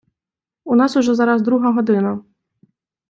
У 0.63 0.73
нас 0.75 0.95
уже 0.97 1.15
зараз 1.15 1.41
друга 1.41 1.71
година. 1.71 2.19